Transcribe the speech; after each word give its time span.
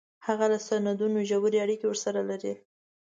هغه 0.25 0.45
له 0.51 0.57
سندونو 0.67 1.19
ژورې 1.29 1.57
اړیکې 1.65 1.85
ورسره 1.87 2.21
لري 2.29 2.53